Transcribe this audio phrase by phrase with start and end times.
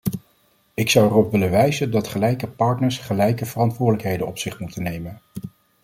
[0.73, 5.21] Ik zou erop willen wijzen dat gelijke partners gelijke verantwoordelijkheden op zich moeten nemen.